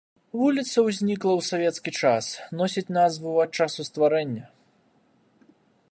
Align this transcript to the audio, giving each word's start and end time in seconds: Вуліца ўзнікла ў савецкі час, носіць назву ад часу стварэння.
Вуліца 0.39 0.83
ўзнікла 0.85 1.33
ў 1.35 1.41
савецкі 1.49 1.91
час, 2.01 2.25
носіць 2.63 2.87
назву 2.99 3.37
ад 3.45 3.51
часу 3.63 3.81
стварэння. 3.93 4.45